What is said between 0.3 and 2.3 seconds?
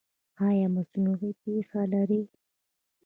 ایا مصنوعي پښه لرئ؟